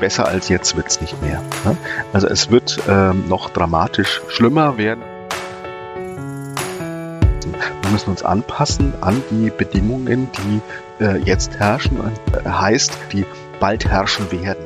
[0.00, 1.42] besser als jetzt wird es nicht mehr.
[1.64, 1.76] Ne?
[2.12, 5.02] Also es wird ähm, noch dramatisch schlimmer werden.
[7.82, 13.24] Wir müssen uns anpassen an die Bedingungen, die äh, jetzt herrschen, äh, heißt, die
[13.60, 14.64] bald herrschen werden.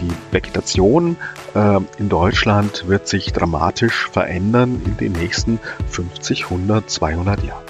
[0.00, 1.16] Die Vegetation
[1.54, 7.69] äh, in Deutschland wird sich dramatisch verändern in den nächsten 50, 100, 200 Jahren.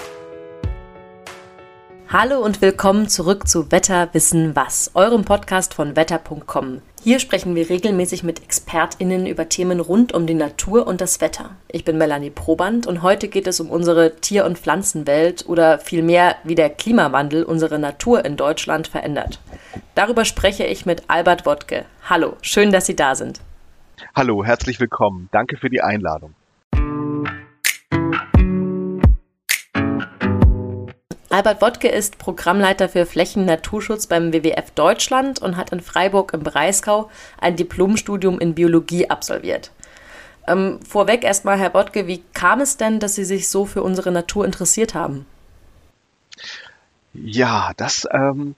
[2.13, 6.81] Hallo und willkommen zurück zu Wetter wissen was, eurem Podcast von wetter.com.
[7.01, 11.51] Hier sprechen wir regelmäßig mit ExpertInnen über Themen rund um die Natur und das Wetter.
[11.69, 16.35] Ich bin Melanie Proband und heute geht es um unsere Tier- und Pflanzenwelt oder vielmehr,
[16.43, 19.39] wie der Klimawandel unsere Natur in Deutschland verändert.
[19.95, 21.85] Darüber spreche ich mit Albert Wodke.
[22.09, 23.39] Hallo, schön, dass Sie da sind.
[24.13, 25.29] Hallo, herzlich willkommen.
[25.31, 26.35] Danke für die Einladung.
[31.31, 37.09] Albert Wodke ist Programmleiter für Flächen-Naturschutz beim WWF Deutschland und hat in Freiburg im Breisgau
[37.39, 39.71] ein Diplomstudium in Biologie absolviert.
[40.45, 44.11] Ähm, vorweg erstmal, Herr Wodke, wie kam es denn, dass Sie sich so für unsere
[44.11, 45.25] Natur interessiert haben?
[47.13, 48.55] Ja, das ähm,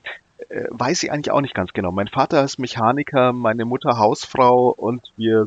[0.50, 1.92] äh, weiß ich eigentlich auch nicht ganz genau.
[1.92, 5.46] Mein Vater ist Mechaniker, meine Mutter Hausfrau und wir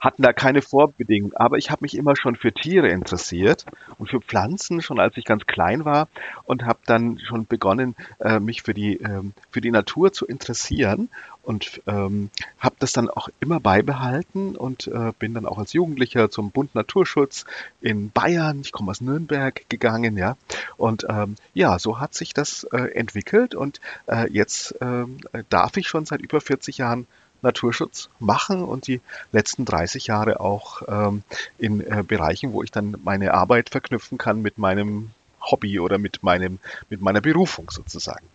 [0.00, 1.36] hatten da keine Vorbedingungen.
[1.36, 3.66] Aber ich habe mich immer schon für Tiere interessiert
[3.98, 6.08] und für Pflanzen, schon als ich ganz klein war
[6.44, 11.08] und habe dann schon begonnen, äh, mich für die, ähm, für die Natur zu interessieren
[11.50, 16.30] und ähm, habe das dann auch immer beibehalten und äh, bin dann auch als Jugendlicher
[16.30, 17.44] zum Bund Naturschutz
[17.80, 20.36] in Bayern, ich komme aus Nürnberg gegangen, ja.
[20.76, 25.88] Und ähm, ja, so hat sich das äh, entwickelt und äh, jetzt ähm, darf ich
[25.88, 27.08] schon seit über 40 Jahren
[27.42, 29.00] Naturschutz machen und die
[29.32, 31.24] letzten 30 Jahre auch ähm,
[31.58, 36.22] in äh, Bereichen, wo ich dann meine Arbeit verknüpfen kann mit meinem Hobby oder mit
[36.22, 38.26] meinem mit meiner Berufung sozusagen.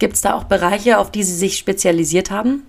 [0.00, 2.66] Gibt es da auch Bereiche, auf die Sie sich spezialisiert haben?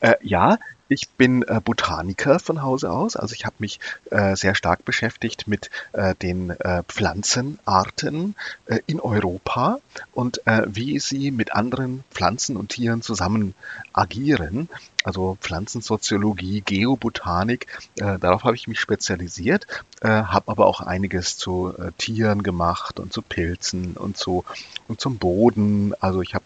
[0.00, 3.78] Äh, ja, ich bin äh, Botaniker von Hause aus, also ich habe mich
[4.10, 8.34] äh, sehr stark beschäftigt mit äh, den äh, Pflanzenarten
[8.66, 9.78] äh, in Europa
[10.12, 13.54] und äh, wie sie mit anderen Pflanzen und Tieren zusammen
[13.92, 14.68] agieren.
[15.02, 17.66] Also Pflanzensoziologie, Geobotanik,
[17.96, 19.66] darauf habe ich mich spezialisiert,
[20.02, 24.44] habe aber auch einiges zu Tieren gemacht und zu Pilzen und zu
[24.88, 25.94] und zum Boden.
[26.00, 26.44] Also ich habe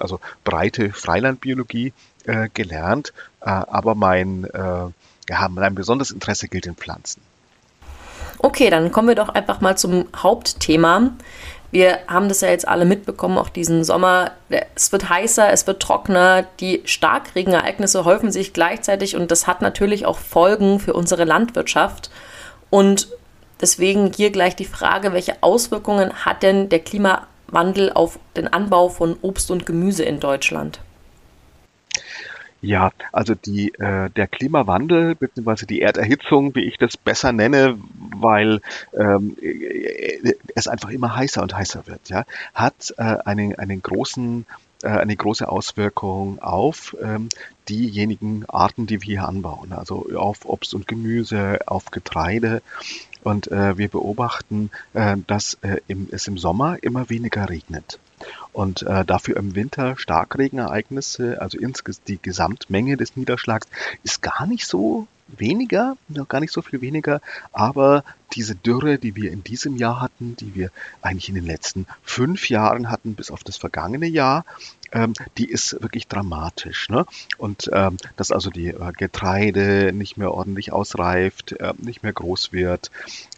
[0.00, 1.92] also breite Freilandbiologie
[2.26, 3.12] äh, gelernt,
[3.42, 4.86] äh, aber mein, äh,
[5.28, 7.20] ja, mein besonderes Interesse gilt den Pflanzen.
[8.38, 11.10] Okay, dann kommen wir doch einfach mal zum Hauptthema.
[11.74, 14.30] Wir haben das ja jetzt alle mitbekommen, auch diesen Sommer.
[14.76, 20.06] Es wird heißer, es wird trockener, die Starkregenereignisse häufen sich gleichzeitig und das hat natürlich
[20.06, 22.10] auch Folgen für unsere Landwirtschaft.
[22.70, 23.08] Und
[23.60, 29.16] deswegen hier gleich die Frage, welche Auswirkungen hat denn der Klimawandel auf den Anbau von
[29.20, 30.78] Obst und Gemüse in Deutschland?
[32.64, 35.66] Ja, also die, äh, der Klimawandel bzw.
[35.66, 37.76] die Erderhitzung, wie ich das besser nenne,
[38.16, 38.62] weil
[38.98, 44.46] ähm, äh, es einfach immer heißer und heißer wird, ja, hat äh, einen, einen großen
[44.82, 47.28] äh, eine große Auswirkung auf ähm,
[47.68, 52.62] diejenigen Arten, die wir hier anbauen, also auf Obst und Gemüse, auf Getreide.
[53.22, 57.98] Und äh, wir beobachten, äh, dass äh, im, es im Sommer immer weniger regnet
[58.54, 63.66] und äh, dafür im Winter Starkregenereignisse, also insgesamt die Gesamtmenge des Niederschlags
[64.04, 67.20] ist gar nicht so weniger, noch gar nicht so viel weniger,
[67.52, 70.70] aber diese Dürre, die wir in diesem Jahr hatten, die wir
[71.02, 74.44] eigentlich in den letzten fünf Jahren hatten, bis auf das vergangene Jahr,
[74.92, 76.88] ähm, die ist wirklich dramatisch.
[76.90, 77.06] Ne?
[77.38, 82.52] Und ähm, dass also die äh, Getreide nicht mehr ordentlich ausreift, äh, nicht mehr groß
[82.52, 82.90] wird,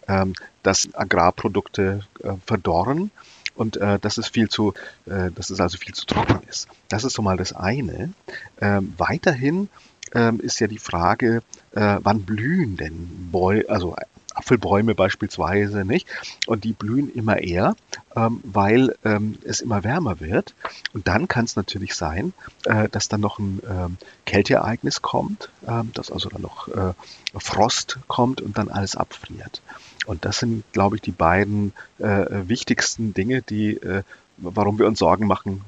[0.08, 3.10] ähm, dass Agrarprodukte äh, verdorren
[3.56, 4.74] und äh, dass es viel zu,
[5.06, 6.68] äh, dass es also viel zu trocken ist.
[6.88, 8.12] Das ist so mal das eine.
[8.60, 9.68] Ähm, weiterhin
[10.14, 13.96] ähm, ist ja die Frage, äh, wann blühen denn Bäume, also
[14.36, 16.06] Apfelbäume beispielsweise, nicht?
[16.46, 17.74] Und die blühen immer eher,
[18.14, 20.54] ähm, weil ähm, es immer wärmer wird.
[20.92, 25.90] Und dann kann es natürlich sein, äh, dass dann noch ein ähm, Kälteereignis kommt, ähm,
[25.94, 26.92] dass also dann noch äh,
[27.38, 29.62] Frost kommt und dann alles abfriert.
[30.06, 34.02] Und das sind, glaube ich, die beiden äh, wichtigsten Dinge, die, äh,
[34.38, 35.62] warum wir uns Sorgen machen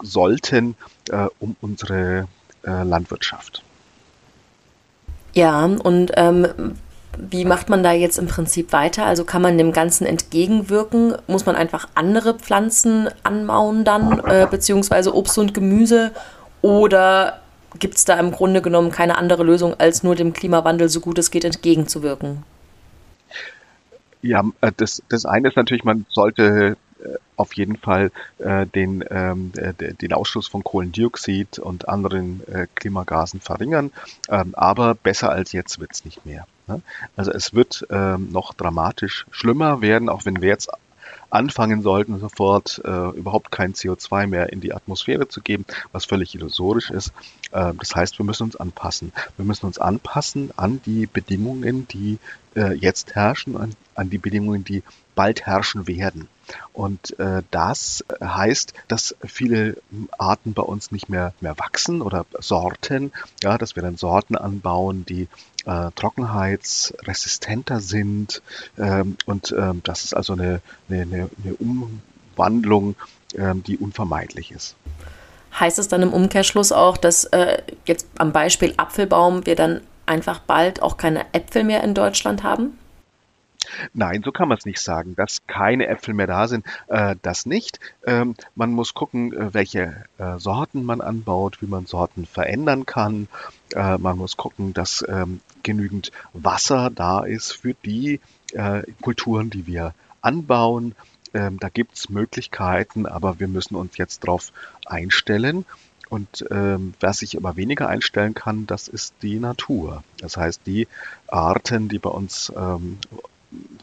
[0.00, 0.74] sollten
[1.10, 2.28] äh, um unsere
[2.64, 3.62] äh, Landwirtschaft.
[5.34, 6.74] Ja, und ähm,
[7.16, 9.04] wie macht man da jetzt im Prinzip weiter?
[9.04, 11.14] Also kann man dem Ganzen entgegenwirken?
[11.26, 16.12] Muss man einfach andere Pflanzen anbauen dann, äh, beziehungsweise Obst und Gemüse?
[16.62, 17.40] Oder
[17.78, 21.18] gibt es da im Grunde genommen keine andere Lösung, als nur dem Klimawandel so gut
[21.18, 22.44] es geht entgegenzuwirken?
[24.22, 26.76] Ja, äh, das, das eine ist natürlich, man sollte
[27.36, 33.92] auf jeden Fall äh, den, ähm, den Ausstoß von Kohlendioxid und anderen äh, Klimagasen verringern.
[34.28, 36.46] Ähm, aber besser als jetzt wird's nicht mehr.
[36.66, 36.82] Ne?
[37.16, 40.68] Also es wird ähm, noch dramatisch schlimmer werden, auch wenn wir jetzt
[41.30, 46.34] anfangen sollten, sofort äh, überhaupt kein CO2 mehr in die Atmosphäre zu geben, was völlig
[46.34, 47.12] illusorisch ist.
[47.52, 49.12] Äh, das heißt, wir müssen uns anpassen.
[49.36, 52.18] Wir müssen uns anpassen an die Bedingungen, die
[52.56, 54.82] äh, jetzt herrschen, an, an die Bedingungen, die
[55.14, 56.28] bald herrschen werden.
[56.72, 59.76] Und äh, das heißt, dass viele
[60.16, 63.12] Arten bei uns nicht mehr, mehr wachsen oder Sorten,
[63.42, 65.28] ja, dass wir dann Sorten anbauen, die
[65.68, 68.42] äh, trockenheitsresistenter sind.
[68.78, 72.96] Ähm, und ähm, das ist also eine, eine, eine Umwandlung,
[73.36, 74.74] ähm, die unvermeidlich ist.
[75.58, 80.38] Heißt es dann im Umkehrschluss auch, dass äh, jetzt am Beispiel Apfelbaum wir dann einfach
[80.40, 82.78] bald auch keine Äpfel mehr in Deutschland haben?
[83.92, 85.14] Nein, so kann man es nicht sagen.
[85.14, 87.80] Dass keine Äpfel mehr da sind, äh, das nicht.
[88.06, 93.28] Ähm, man muss gucken, äh, welche äh, Sorten man anbaut, wie man Sorten verändern kann.
[93.74, 98.20] Äh, man muss gucken, dass ähm, genügend Wasser da ist für die
[98.52, 100.94] äh, Kulturen, die wir anbauen.
[101.34, 104.52] Ähm, da gibt es Möglichkeiten, aber wir müssen uns jetzt darauf
[104.86, 105.64] einstellen.
[106.08, 110.02] Und ähm, wer sich aber weniger einstellen kann, das ist die Natur.
[110.18, 110.88] Das heißt, die
[111.26, 112.98] Arten, die bei uns ähm,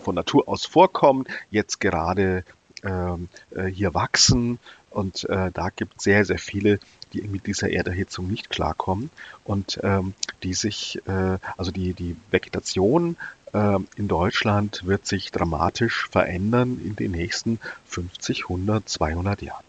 [0.02, 2.44] von Natur aus vorkommen, jetzt gerade
[2.84, 4.60] ähm, äh, hier wachsen.
[4.96, 6.80] Und äh, da gibt es sehr, sehr viele,
[7.12, 9.10] die mit dieser Erderhitzung nicht klarkommen
[9.44, 13.18] und ähm, die sich, äh, also die, die Vegetation
[13.54, 19.66] äh, in Deutschland wird sich dramatisch verändern in den nächsten 50, 100, 200 Jahren.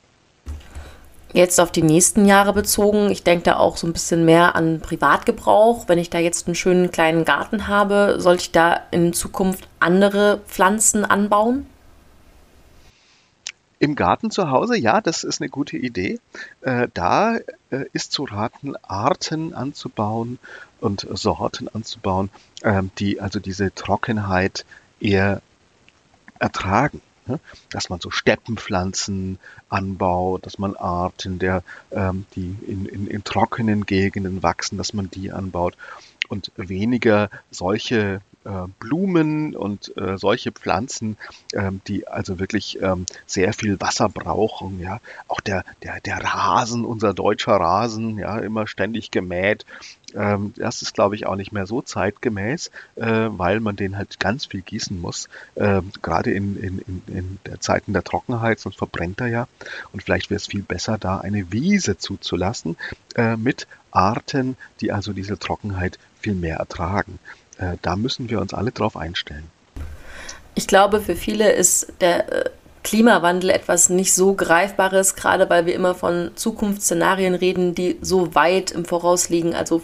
[1.33, 4.81] Jetzt auf die nächsten Jahre bezogen, ich denke da auch so ein bisschen mehr an
[4.81, 5.89] Privatgebrauch.
[5.89, 10.41] Wenn ich da jetzt einen schönen kleinen Garten habe, sollte ich da in Zukunft andere
[10.47, 11.67] Pflanzen anbauen?
[13.79, 16.19] Im Garten zu Hause, ja, das ist eine gute Idee.
[16.63, 17.37] Äh, da
[17.71, 20.39] äh, ist zu raten, Arten anzubauen
[20.81, 22.31] und Sorten anzubauen,
[22.63, 24.65] äh, die also diese Trockenheit
[24.99, 25.43] eher
[26.39, 27.03] ertragen.
[27.27, 27.39] Ne?
[27.71, 29.39] Dass man so Steppenpflanzen
[29.69, 35.11] anbaut, dass man Arten, der, ähm, die in, in, in trockenen Gegenden wachsen, dass man
[35.11, 35.77] die anbaut
[36.29, 38.21] und weniger solche
[38.79, 41.17] Blumen und äh, solche Pflanzen,
[41.55, 44.81] ähm, die also wirklich ähm, sehr viel Wasser brauchen.
[44.81, 49.65] Ja, auch der der der Rasen, unser deutscher Rasen, ja, immer ständig gemäht.
[50.15, 54.19] Ähm, das ist, glaube ich, auch nicht mehr so zeitgemäß, äh, weil man den halt
[54.21, 55.29] ganz viel gießen muss.
[55.55, 59.49] Äh, gerade in, in, in, in der Zeiten der Trockenheit, sonst verbrennt er ja.
[59.93, 62.77] Und vielleicht wäre es viel besser, da eine Wiese zuzulassen
[63.15, 67.19] äh, mit Arten, die also diese Trockenheit viel mehr ertragen.
[67.59, 69.51] Äh, da müssen wir uns alle drauf einstellen.
[70.55, 72.51] Ich glaube, für viele ist der äh,
[72.83, 78.71] Klimawandel etwas nicht so Greifbares, gerade weil wir immer von Zukunftsszenarien reden, die so weit
[78.71, 79.83] im Voraus liegen, also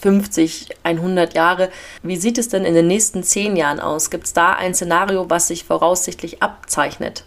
[0.00, 1.70] 50, 100 Jahre.
[2.02, 4.10] Wie sieht es denn in den nächsten zehn Jahren aus?
[4.10, 7.24] Gibt es da ein Szenario, was sich voraussichtlich abzeichnet?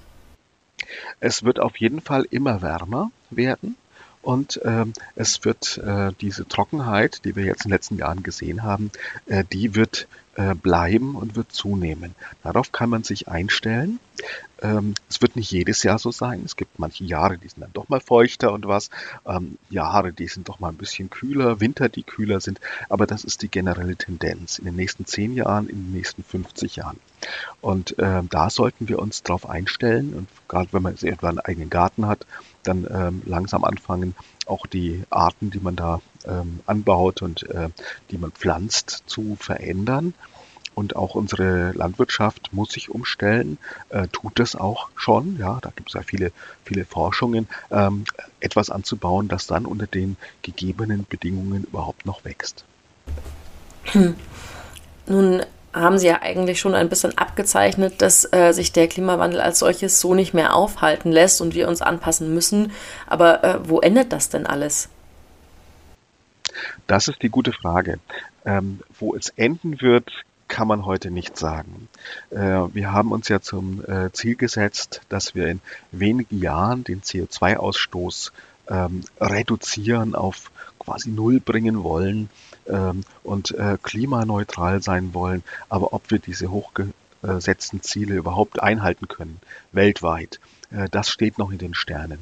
[1.20, 3.76] Es wird auf jeden Fall immer wärmer werden.
[4.22, 8.64] Und ähm, es wird äh, diese Trockenheit, die wir jetzt in den letzten Jahren gesehen
[8.64, 8.92] haben,
[9.28, 12.16] äh, die wird äh, bleiben und wird zunehmen.
[12.44, 14.00] Darauf kann man sich einstellen.
[14.62, 16.42] Ähm, es wird nicht jedes Jahr so sein.
[16.46, 18.90] Es gibt manche Jahre, die sind dann doch mal feuchter und was.
[19.26, 22.60] Ähm, Jahre, die sind doch mal ein bisschen kühler, Winter, die kühler sind.
[22.90, 26.78] Aber das ist die generelle Tendenz in den nächsten zehn Jahren, in den nächsten 50
[26.78, 27.00] Jahren.
[27.62, 30.14] Und äh, da sollten wir uns darauf einstellen.
[30.14, 32.26] Und gerade wenn man etwa einen eigenen Garten hat,
[32.64, 34.16] dann ähm, langsam anfangen,
[34.46, 37.70] auch die Arten, die man da ähm, anbaut und äh,
[38.12, 40.14] die man pflanzt, zu verändern.
[40.80, 43.58] Und auch unsere Landwirtschaft muss sich umstellen,
[43.90, 45.36] äh, tut das auch schon.
[45.38, 46.32] Ja, da gibt es ja viele,
[46.64, 48.06] viele Forschungen, ähm,
[48.40, 52.64] etwas anzubauen, das dann unter den gegebenen Bedingungen überhaupt noch wächst.
[53.92, 54.16] Hm.
[55.06, 55.44] Nun
[55.74, 60.00] haben Sie ja eigentlich schon ein bisschen abgezeichnet, dass äh, sich der Klimawandel als solches
[60.00, 62.72] so nicht mehr aufhalten lässt und wir uns anpassen müssen.
[63.06, 64.88] Aber äh, wo endet das denn alles?
[66.88, 68.00] Das ist die gute Frage.
[68.46, 70.10] Ähm, wo es enden wird,
[70.50, 71.88] kann man heute nicht sagen.
[72.32, 72.38] Äh,
[72.74, 75.62] wir haben uns ja zum äh, Ziel gesetzt, dass wir in
[75.94, 78.32] wenigen Jahren den CO2-Ausstoß
[78.68, 82.30] ähm, reduzieren auf quasi Null bringen wollen
[82.68, 85.44] ähm, und äh, klimaneutral sein wollen.
[85.70, 89.40] Aber ob wir diese hochgesetzten Ziele überhaupt einhalten können,
[89.72, 90.42] weltweit,
[90.92, 92.20] das steht noch in den Sternen.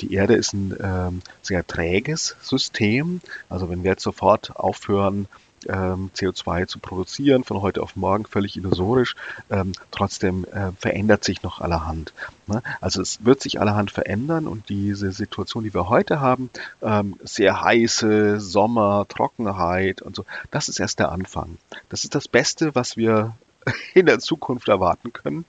[0.00, 3.20] Die Erde ist ein ähm, sehr träges System.
[3.48, 5.28] Also wenn wir jetzt sofort aufhören,
[5.68, 9.16] ähm, CO2 zu produzieren, von heute auf morgen völlig illusorisch.
[9.50, 12.12] Ähm, trotzdem äh, verändert sich noch allerhand.
[12.46, 12.62] Ne?
[12.80, 16.50] Also es wird sich allerhand verändern und diese Situation, die wir heute haben,
[16.82, 21.58] ähm, sehr heiße Sommer, Trockenheit und so, das ist erst der Anfang.
[21.88, 23.34] Das ist das Beste, was wir
[23.94, 25.44] in der Zukunft erwarten können.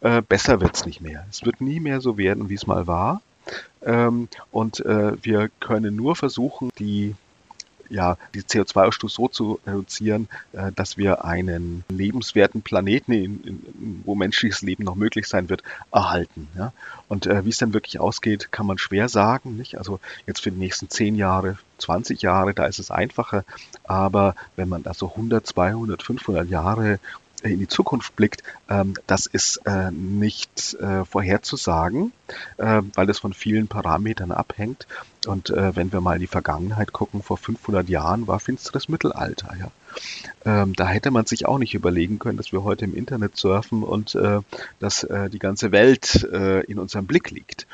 [0.00, 1.24] Äh, besser wird's nicht mehr.
[1.30, 3.22] Es wird nie mehr so werden, wie es mal war.
[3.84, 7.14] Ähm, und äh, wir können nur versuchen, die
[7.92, 14.14] ja, die CO2-Ausstoß so zu reduzieren, äh, dass wir einen lebenswerten Planeten, in, in, wo
[14.14, 16.48] menschliches Leben noch möglich sein wird, erhalten.
[16.56, 16.72] Ja?
[17.08, 19.56] Und äh, wie es dann wirklich ausgeht, kann man schwer sagen.
[19.56, 19.76] Nicht?
[19.76, 23.44] Also jetzt für die nächsten 10 Jahre, 20 Jahre, da ist es einfacher.
[23.84, 26.98] Aber wenn man da so 100, 200, 500 Jahre
[27.42, 32.12] in die Zukunft blickt, ähm, das ist äh, nicht äh, vorherzusagen,
[32.56, 34.86] äh, weil es von vielen Parametern abhängt.
[35.26, 39.54] Und äh, wenn wir mal in die Vergangenheit gucken, vor 500 Jahren war finsteres Mittelalter.
[39.58, 39.70] Ja.
[40.44, 43.82] Ähm, da hätte man sich auch nicht überlegen können, dass wir heute im Internet surfen
[43.82, 44.40] und äh,
[44.80, 47.66] dass äh, die ganze Welt äh, in unserem Blick liegt.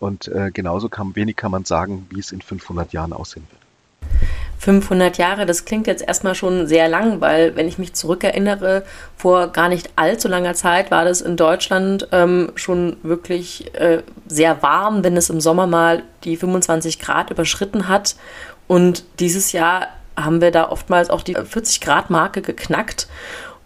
[0.00, 4.35] Und äh, genauso kann, wenig kann man sagen, wie es in 500 Jahren aussehen wird.
[4.58, 8.84] 500 Jahre, das klingt jetzt erstmal schon sehr lang, weil wenn ich mich zurückerinnere,
[9.16, 14.62] vor gar nicht allzu langer Zeit war das in Deutschland ähm, schon wirklich äh, sehr
[14.62, 18.16] warm, wenn es im Sommer mal die 25 Grad überschritten hat.
[18.66, 23.06] Und dieses Jahr haben wir da oftmals auch die 40 Grad Marke geknackt.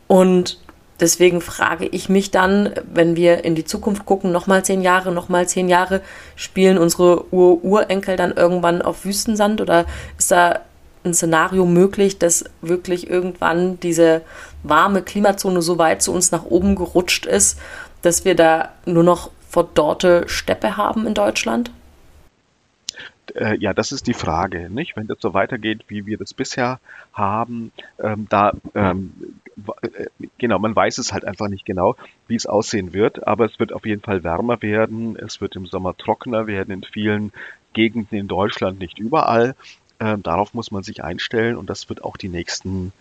[0.09, 0.59] Und
[0.99, 5.49] deswegen frage ich mich dann, wenn wir in die Zukunft gucken, nochmal zehn Jahre, nochmal
[5.49, 6.01] zehn Jahre,
[6.35, 9.87] spielen unsere Ur-Urenkel dann irgendwann auf Wüstensand oder
[10.19, 10.61] ist da
[11.05, 14.23] ein Szenario möglich, dass wirklich irgendwann diese
[14.63, 17.59] warme Klimazone so weit zu uns nach oben gerutscht ist,
[18.03, 21.71] dass wir da nur noch verdorrte Steppe haben in Deutschland?
[23.35, 24.97] Äh, ja, das ist die Frage, nicht?
[24.97, 26.81] Wenn das so weitergeht, wie wir das bisher
[27.13, 29.13] haben, ähm, da ähm,
[29.83, 30.07] äh,
[30.39, 31.97] genau, man weiß es halt einfach nicht genau,
[32.29, 35.67] wie es aussehen wird, aber es wird auf jeden Fall wärmer werden, es wird im
[35.67, 37.33] Sommer trockener werden in vielen
[37.73, 39.55] Gegenden in Deutschland, nicht überall.
[40.01, 42.93] Ähm, darauf muss man sich einstellen und das wird auch die nächsten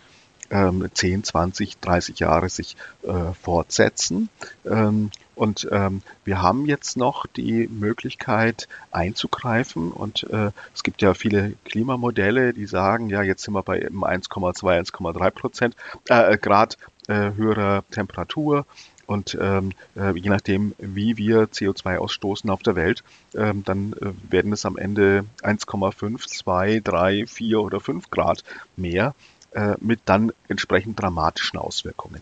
[0.51, 4.29] ähm, 10, 20, 30 Jahre sich äh, fortsetzen.
[4.65, 11.13] Ähm, und ähm, wir haben jetzt noch die Möglichkeit einzugreifen und äh, es gibt ja
[11.13, 15.75] viele Klimamodelle, die sagen, ja, jetzt sind wir bei 1,2, 1,3 Prozent
[16.09, 16.77] äh, Grad
[17.07, 18.65] äh, höherer Temperatur
[19.09, 23.03] und ähm, äh, je nachdem, wie wir CO2 ausstoßen auf der Welt,
[23.35, 28.43] ähm, dann äh, werden es am Ende 1,5, 2, 3, 4 oder 5 Grad
[28.77, 29.15] mehr
[29.53, 32.21] äh, mit dann entsprechend dramatischen Auswirkungen.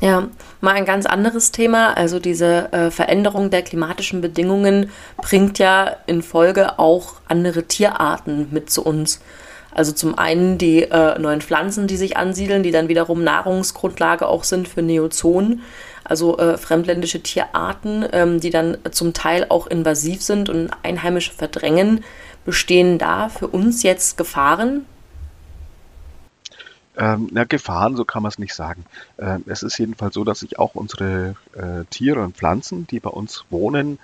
[0.00, 0.26] Ja,
[0.60, 1.96] mal ein ganz anderes Thema.
[1.96, 8.68] Also diese äh, Veränderung der klimatischen Bedingungen bringt ja in Folge auch andere Tierarten mit
[8.68, 9.20] zu uns.
[9.74, 14.44] Also zum einen die äh, neuen Pflanzen, die sich ansiedeln, die dann wiederum Nahrungsgrundlage auch
[14.44, 15.62] sind für Neozonen,
[16.04, 22.04] also äh, fremdländische Tierarten, ähm, die dann zum Teil auch invasiv sind und Einheimische verdrängen.
[22.44, 24.84] Bestehen da für uns jetzt Gefahren?
[26.96, 28.84] Ähm, na, Gefahren, so kann man es nicht sagen.
[29.18, 33.08] Ähm, es ist jedenfalls so, dass sich auch unsere äh, Tiere und Pflanzen, die bei
[33.08, 33.98] uns wohnen,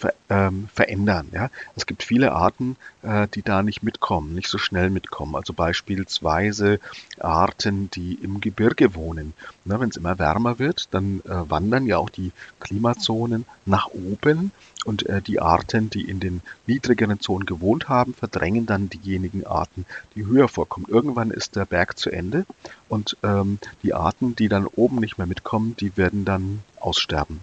[0.00, 1.28] ver, ähm, verändern.
[1.32, 1.50] Ja?
[1.76, 5.36] Es gibt viele Arten, äh, die da nicht mitkommen, nicht so schnell mitkommen.
[5.36, 6.80] Also beispielsweise
[7.18, 9.34] Arten, die im Gebirge wohnen.
[9.64, 14.52] Ne, Wenn es immer wärmer wird, dann äh, wandern ja auch die Klimazonen nach oben
[14.84, 19.84] und äh, die Arten, die in den niedrigeren Zonen gewohnt haben, verdrängen dann diejenigen Arten,
[20.14, 20.86] die höher vorkommen.
[20.88, 22.46] Irgendwann ist der Berg zu Ende
[22.88, 27.40] und ähm, die Arten, die dann oben nicht mehr mitkommen, die werden dann aussterben.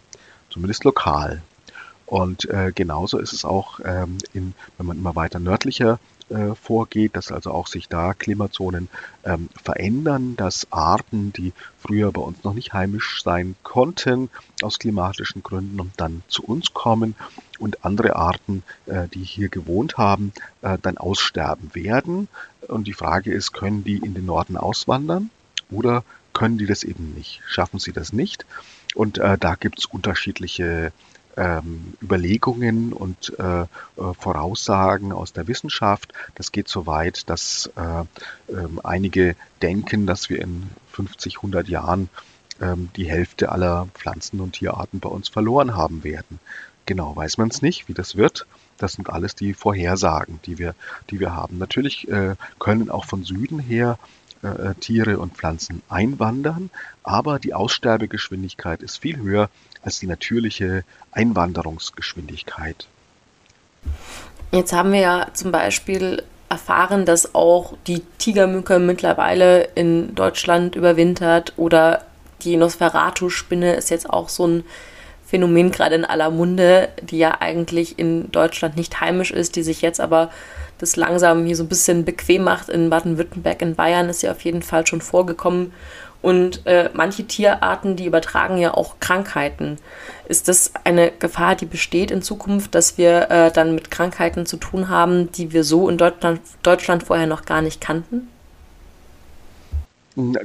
[0.49, 1.43] Zumindest lokal.
[2.07, 5.99] Und äh, genauso ist es auch, ähm, in, wenn man immer weiter nördlicher
[6.29, 8.87] äh, vorgeht, dass also auch sich da Klimazonen
[9.23, 14.29] ähm, verändern, dass Arten, die früher bei uns noch nicht heimisch sein konnten,
[14.61, 17.15] aus klimatischen Gründen und dann zu uns kommen
[17.59, 22.29] und andere Arten, äh, die hier gewohnt haben, äh, dann aussterben werden.
[22.67, 25.29] Und die Frage ist, können die in den Norden auswandern
[25.69, 27.41] oder können die das eben nicht?
[27.47, 28.45] Schaffen sie das nicht?
[28.95, 30.91] Und äh, da gibt es unterschiedliche
[31.37, 33.65] ähm, Überlegungen und äh, äh,
[33.95, 36.13] Voraussagen aus der Wissenschaft.
[36.35, 38.01] Das geht so weit, dass äh,
[38.51, 42.09] äh, einige denken, dass wir in 50, 100 Jahren
[42.59, 46.39] ähm, die Hälfte aller Pflanzen- und Tierarten bei uns verloren haben werden.
[46.85, 48.47] Genau weiß man es nicht, wie das wird.
[48.77, 50.73] Das sind alles die Vorhersagen, die wir,
[51.09, 51.57] die wir haben.
[51.57, 53.97] Natürlich äh, können auch von Süden her
[54.41, 56.69] äh, Tiere und Pflanzen einwandern,
[57.03, 59.49] aber die Aussterbegeschwindigkeit ist viel höher
[59.87, 62.87] als die natürliche Einwanderungsgeschwindigkeit.
[64.51, 71.53] Jetzt haben wir ja zum Beispiel erfahren, dass auch die Tigermücke mittlerweile in Deutschland überwintert
[71.55, 72.03] oder
[72.41, 74.63] die Nosferatu-Spinne ist jetzt auch so ein
[75.25, 79.81] Phänomen gerade in aller Munde, die ja eigentlich in Deutschland nicht heimisch ist, die sich
[79.81, 80.31] jetzt aber
[80.77, 82.69] das langsam hier so ein bisschen bequem macht.
[82.69, 85.73] In Baden-Württemberg, in Bayern ist sie auf jeden Fall schon vorgekommen.
[86.21, 89.77] Und äh, manche Tierarten, die übertragen ja auch Krankheiten.
[90.27, 94.57] Ist das eine Gefahr, die besteht in Zukunft, dass wir äh, dann mit Krankheiten zu
[94.57, 98.27] tun haben, die wir so in Deutschland, Deutschland vorher noch gar nicht kannten?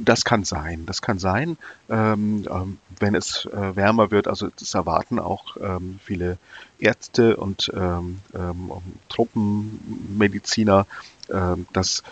[0.01, 1.57] Das kann sein, das kann sein,
[1.89, 4.27] ähm, ähm, wenn es äh, wärmer wird.
[4.27, 6.37] Also das erwarten auch ähm, viele
[6.77, 8.71] Ärzte und ähm, ähm,
[9.09, 10.85] Truppenmediziner,
[11.31, 12.03] ähm, dass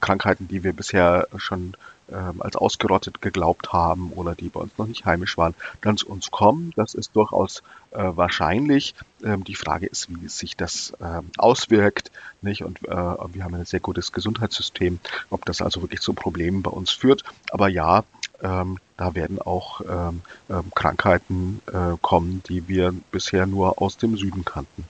[0.00, 1.74] Krankheiten, die wir bisher schon
[2.12, 6.08] ähm, als ausgerottet geglaubt haben oder die bei uns noch nicht heimisch waren, dann zu
[6.08, 6.72] uns kommen.
[6.76, 8.94] Das ist durchaus äh, wahrscheinlich.
[9.24, 12.10] Ähm, die Frage ist, wie sich das ähm, auswirkt.
[12.40, 12.62] Nicht?
[12.62, 14.98] Und äh, wir haben ein sehr gutes Gesundheitssystem,
[15.30, 17.24] ob das also wirklich zu Problemen bei uns führt.
[17.50, 18.04] Aber ja,
[18.42, 24.16] ähm, da werden auch ähm, ähm, Krankheiten äh, kommen, die wir bisher nur aus dem
[24.16, 24.84] Süden kannten.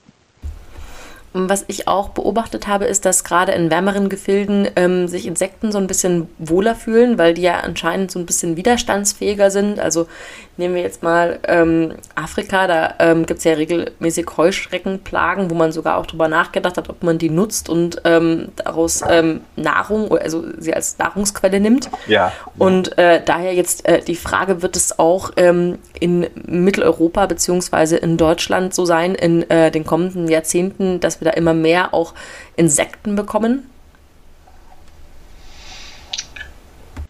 [1.35, 5.79] Was ich auch beobachtet habe, ist, dass gerade in wärmeren Gefilden ähm, sich Insekten so
[5.79, 9.79] ein bisschen wohler fühlen, weil die ja anscheinend so ein bisschen widerstandsfähiger sind.
[9.79, 10.07] Also
[10.57, 15.71] nehmen wir jetzt mal ähm, Afrika, da ähm, gibt es ja regelmäßig Heuschreckenplagen, wo man
[15.71, 20.43] sogar auch darüber nachgedacht hat, ob man die nutzt und ähm, daraus ähm, Nahrung, also
[20.59, 21.89] sie als Nahrungsquelle nimmt.
[22.07, 22.31] Ja.
[22.57, 28.17] Und äh, daher jetzt äh, die Frage, wird es auch ähm, in Mitteleuropa beziehungsweise in
[28.17, 32.13] Deutschland so sein in äh, den kommenden Jahrzehnten, dass wir da immer mehr auch
[32.55, 33.69] Insekten bekommen?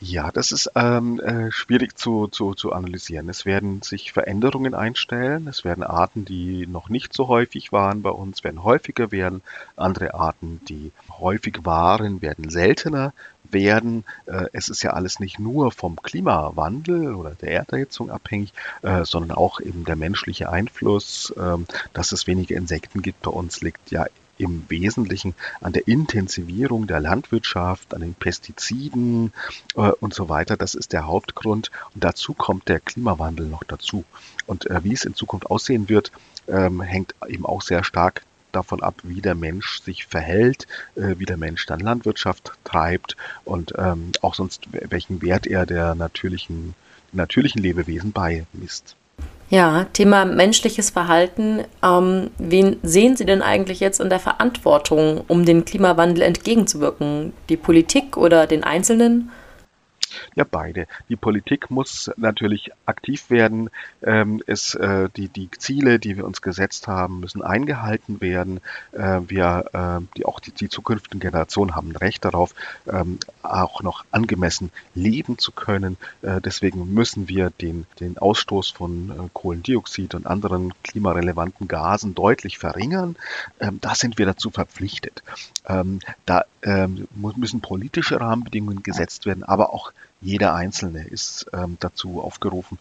[0.05, 3.29] Ja, das ist ähm, äh, schwierig zu, zu, zu analysieren.
[3.29, 5.47] Es werden sich Veränderungen einstellen.
[5.47, 9.41] Es werden Arten, die noch nicht so häufig waren bei uns, werden häufiger werden.
[9.77, 13.13] Andere Arten, die häufig waren, werden seltener
[13.49, 14.03] werden.
[14.25, 19.37] Äh, es ist ja alles nicht nur vom Klimawandel oder der Erderhitzung abhängig, äh, sondern
[19.37, 21.33] auch eben der menschliche Einfluss.
[21.37, 24.05] Ähm, dass es weniger Insekten gibt bei uns, liegt ja
[24.43, 29.33] im Wesentlichen an der Intensivierung der Landwirtschaft, an den Pestiziden
[29.75, 30.57] äh, und so weiter.
[30.57, 31.71] Das ist der Hauptgrund.
[31.93, 34.03] Und dazu kommt der Klimawandel noch dazu.
[34.45, 36.11] Und äh, wie es in Zukunft aussehen wird,
[36.47, 41.25] ähm, hängt eben auch sehr stark davon ab, wie der Mensch sich verhält, äh, wie
[41.25, 46.75] der Mensch dann Landwirtschaft treibt und ähm, auch sonst welchen Wert er der natürlichen,
[47.11, 48.95] natürlichen Lebewesen beimisst.
[49.49, 51.63] Ja, Thema menschliches Verhalten.
[51.83, 57.33] Ähm, wen sehen Sie denn eigentlich jetzt in der Verantwortung, um dem Klimawandel entgegenzuwirken?
[57.49, 59.31] Die Politik oder den Einzelnen?
[60.35, 60.87] Ja, beide.
[61.09, 63.69] Die Politik muss natürlich aktiv werden.
[64.01, 68.61] Ähm, es, äh, die, die Ziele, die wir uns gesetzt haben, müssen eingehalten werden.
[68.91, 72.53] Äh, wir, äh, die, auch die, die zukünftigen Generationen haben Recht darauf,
[72.87, 75.97] ähm, auch noch angemessen leben zu können.
[76.21, 82.57] Äh, deswegen müssen wir den, den Ausstoß von äh, Kohlendioxid und anderen klimarelevanten Gasen deutlich
[82.57, 83.15] verringern.
[83.59, 85.23] Ähm, da sind wir dazu verpflichtet.
[85.67, 92.21] Ähm, da ähm, müssen politische Rahmenbedingungen gesetzt werden, aber auch jeder Einzelne ist ähm, dazu
[92.21, 92.79] aufgerufen,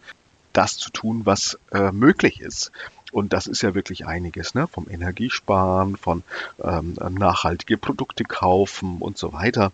[0.53, 2.73] das zu tun, was äh, möglich ist.
[3.11, 4.66] Und das ist ja wirklich einiges, ne?
[4.66, 6.23] vom Energiesparen, von
[6.62, 9.71] ähm, nachhaltige Produkte kaufen und so weiter.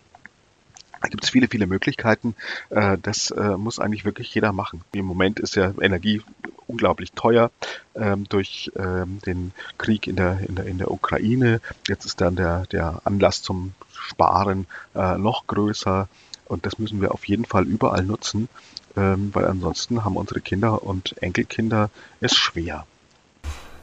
[1.00, 2.34] Da gibt es viele, viele Möglichkeiten.
[2.70, 4.82] Äh, das äh, muss eigentlich wirklich jeder machen.
[4.92, 6.22] Im Moment ist ja Energie
[6.68, 7.50] unglaublich teuer
[7.94, 11.60] ähm, durch ähm, den Krieg in der, in, der, in der Ukraine.
[11.88, 16.08] Jetzt ist dann der, der Anlass zum Sparen äh, noch größer.
[16.46, 18.48] Und das müssen wir auf jeden Fall überall nutzen,
[18.96, 22.86] ähm, weil ansonsten haben unsere Kinder und Enkelkinder es schwer.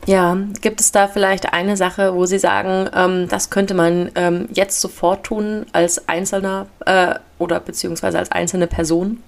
[0.07, 4.47] Ja, gibt es da vielleicht eine Sache, wo Sie sagen, ähm, das könnte man ähm,
[4.53, 9.23] jetzt sofort tun als Einzelner äh, oder beziehungsweise als einzelne Person?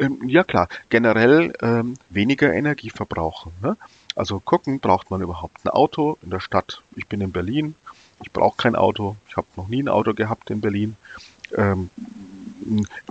[0.00, 3.52] Ähm, ja klar, generell ähm, weniger Energie verbrauchen.
[3.62, 3.76] Ne?
[4.16, 6.82] Also gucken, braucht man überhaupt ein Auto in der Stadt?
[6.96, 7.74] Ich bin in Berlin,
[8.22, 10.96] ich brauche kein Auto, ich habe noch nie ein Auto gehabt in Berlin.
[11.54, 11.90] Ähm,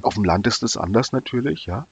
[0.01, 1.85] auf dem Land ist es anders natürlich, ja.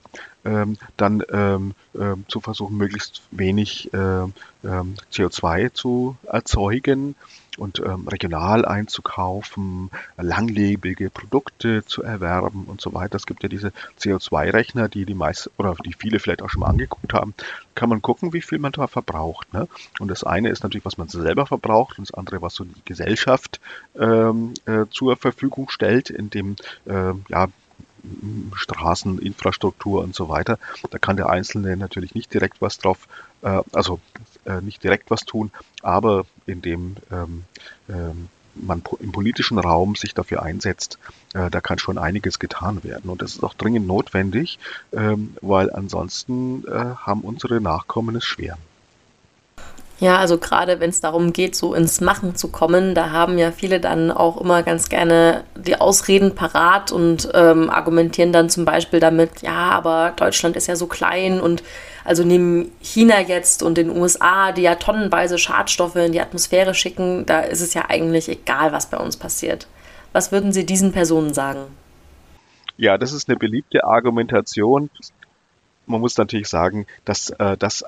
[0.46, 4.34] Ähm, dann ähm, ähm, zu versuchen, möglichst wenig ähm,
[4.64, 7.16] ähm CO2 zu erzeugen
[7.58, 13.16] und ähm, regional einzukaufen, langlebige Produkte zu erwerben und so weiter.
[13.16, 16.68] Es gibt ja diese CO2-Rechner, die die meisten oder die viele vielleicht auch schon mal
[16.68, 17.34] angeguckt haben.
[17.76, 19.52] Kann man gucken, wie viel man da verbraucht.
[19.54, 19.68] Ne?
[20.00, 22.74] Und das eine ist natürlich, was man selber verbraucht und das andere, was so die
[22.86, 23.60] Gesellschaft
[24.00, 27.48] ähm, äh, zur Verfügung stellt, indem äh, ja
[28.54, 30.60] Straßeninfrastruktur und so weiter.
[30.90, 33.08] Da kann der Einzelne natürlich nicht direkt was drauf,
[33.42, 34.00] äh, also
[34.46, 37.44] äh, nicht direkt was tun, aber in dem ähm,
[37.90, 38.30] ähm,
[38.62, 40.98] man im politischen Raum sich dafür einsetzt,
[41.34, 43.10] äh, da kann schon einiges getan werden.
[43.10, 44.60] Und das ist auch dringend notwendig,
[44.94, 48.58] ähm, weil ansonsten äh, haben unsere Nachkommen es schwer.
[50.00, 53.52] Ja, also gerade wenn es darum geht, so ins Machen zu kommen, da haben ja
[53.52, 59.00] viele dann auch immer ganz gerne die Ausreden parat und ähm, argumentieren dann zum Beispiel
[59.00, 61.64] damit, ja, aber Deutschland ist ja so klein und
[62.08, 67.26] also neben China jetzt und den USA, die ja tonnenweise Schadstoffe in die Atmosphäre schicken,
[67.26, 69.68] da ist es ja eigentlich egal, was bei uns passiert.
[70.14, 71.66] Was würden Sie diesen Personen sagen?
[72.78, 74.90] Ja, das ist eine beliebte Argumentation.
[75.86, 77.84] Man muss natürlich sagen, dass äh, das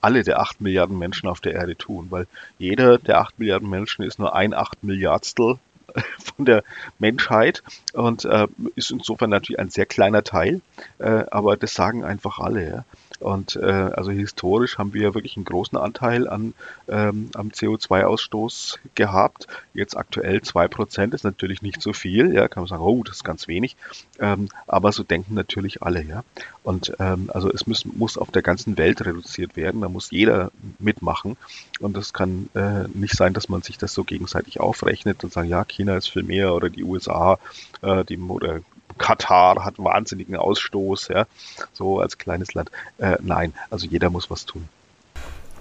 [0.00, 2.28] alle der acht Milliarden Menschen auf der Erde tun, weil
[2.60, 5.58] jeder der acht Milliarden Menschen ist nur ein acht Milliardstel
[6.36, 6.62] von der
[7.00, 10.60] Menschheit und äh, ist insofern natürlich ein sehr kleiner Teil,
[10.98, 12.68] äh, aber das sagen einfach alle.
[12.68, 12.84] Ja?
[13.20, 16.54] Und äh, also historisch haben wir ja wirklich einen großen Anteil an,
[16.88, 19.46] ähm, am CO2-Ausstoß gehabt.
[19.74, 22.34] Jetzt aktuell zwei Prozent ist natürlich nicht so viel.
[22.34, 23.76] Ja, kann man sagen, oh, das ist ganz wenig.
[24.18, 26.02] Ähm, aber so denken natürlich alle.
[26.02, 26.24] Ja.
[26.62, 29.80] Und ähm, also es muss, muss auf der ganzen Welt reduziert werden.
[29.80, 31.36] Da muss jeder mitmachen.
[31.80, 35.48] Und das kann äh, nicht sein, dass man sich das so gegenseitig aufrechnet und sagt,
[35.48, 37.38] ja, China ist viel mehr oder die USA,
[37.82, 38.60] äh, die oder
[38.98, 41.26] Katar hat wahnsinnigen Ausstoß, ja,
[41.72, 42.70] so als kleines Land.
[42.98, 44.68] Äh, nein, also jeder muss was tun.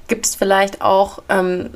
[0.08, 1.72] Gibt es vielleicht auch ähm,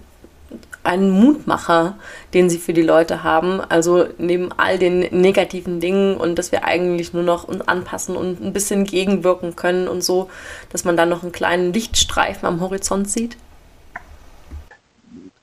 [0.83, 1.97] einen Mutmacher,
[2.33, 3.59] den Sie für die Leute haben?
[3.59, 8.41] Also neben all den negativen Dingen und dass wir eigentlich nur noch uns anpassen und
[8.41, 10.29] ein bisschen gegenwirken können und so,
[10.71, 13.37] dass man dann noch einen kleinen Lichtstreifen am Horizont sieht?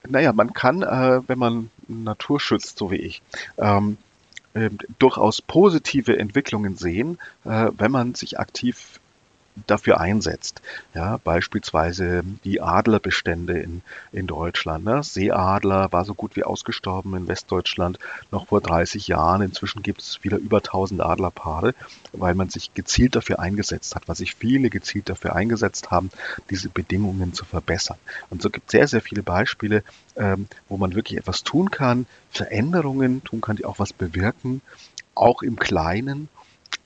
[0.08, 3.22] Naja, man kann, äh, wenn man Natur schützt, so wie ich,
[3.58, 4.05] ähm, äh,
[4.98, 9.00] durchaus positive Entwicklungen sehen, äh, wenn man sich aktiv
[9.66, 10.60] dafür einsetzt.
[10.94, 14.84] Ja, beispielsweise die Adlerbestände in, in Deutschland.
[14.84, 15.02] Ne?
[15.02, 17.98] Seeadler war so gut wie ausgestorben in Westdeutschland
[18.30, 19.42] noch vor 30 Jahren.
[19.42, 21.74] Inzwischen gibt es wieder über 1000 Adlerpaare,
[22.12, 26.10] weil man sich gezielt dafür eingesetzt hat, weil sich viele gezielt dafür eingesetzt haben,
[26.50, 27.98] diese Bedingungen zu verbessern.
[28.30, 29.82] Und so gibt es sehr, sehr viele Beispiele,
[30.16, 34.60] ähm, wo man wirklich etwas tun kann, Veränderungen tun kann, die auch was bewirken,
[35.14, 36.28] auch im Kleinen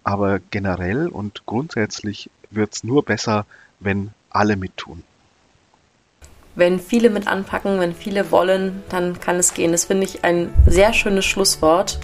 [0.04, 3.46] aber generell und grundsätzlich wird es nur besser,
[3.78, 5.02] wenn alle mittun.
[6.54, 9.72] Wenn viele mit anpacken, wenn viele wollen, dann kann es gehen.
[9.72, 11.98] Das finde ich ein sehr schönes Schlusswort.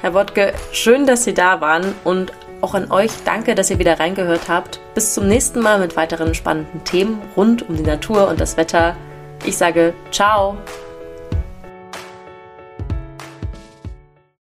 [0.00, 4.00] Herr Wodke, schön, dass Sie da waren und auch an euch danke, dass ihr wieder
[4.00, 4.80] reingehört habt.
[4.94, 8.96] Bis zum nächsten Mal mit weiteren spannenden Themen rund um die Natur und das Wetter.
[9.44, 10.56] Ich sage ciao.